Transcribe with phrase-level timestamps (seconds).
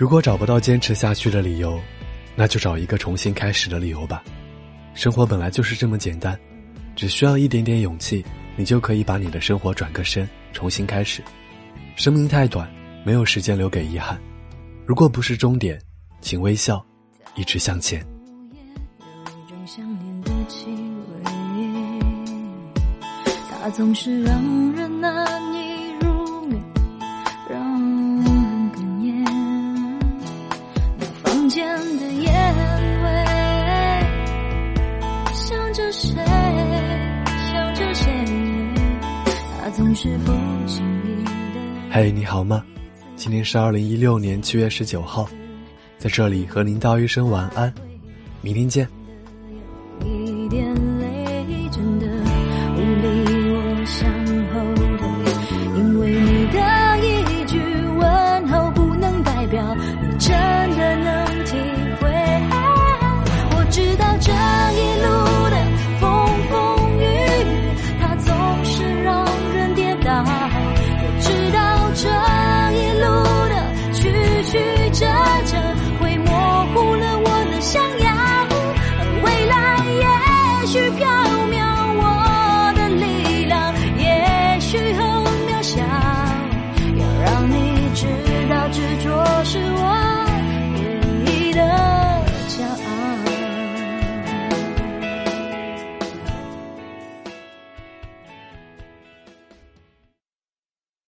[0.00, 1.78] 如果找不到坚持下去的理由，
[2.34, 4.24] 那就找一个重新开始的理由吧。
[4.94, 6.40] 生活本来就是这么简单，
[6.96, 8.24] 只需要一点点勇气，
[8.56, 11.22] 你就可以把你的生活转个身，重新开始。
[11.96, 12.66] 生命太短，
[13.04, 14.18] 没有时间留给遗憾。
[14.86, 15.78] 如果不是终点，
[16.22, 16.82] 请微笑，
[17.36, 18.00] 一直向前。
[18.00, 20.64] 有一种想念的气
[21.12, 21.22] 味，
[23.50, 25.49] 它总是让人难
[31.50, 31.66] 间
[31.98, 32.32] 的烟
[33.02, 33.10] 味，
[35.34, 36.14] 想着谁，
[37.52, 38.08] 想着谁，
[39.60, 40.32] 他总是不
[40.64, 41.60] 经意的。
[41.90, 42.62] 嘿，你好吗？
[43.16, 45.28] 今天是二零一六年七月十九号，
[45.98, 47.74] 在这里和您道一声晚安，
[48.42, 48.86] 明天见。
[50.04, 52.06] 一点泪，真的
[52.76, 53.08] 无力
[53.50, 54.08] 我向
[54.54, 54.54] 后
[54.98, 55.02] 退，
[55.76, 56.58] 因为你的
[57.04, 57.58] 一句
[57.98, 60.32] 问候不能代表你真
[80.72, 81.09] treasure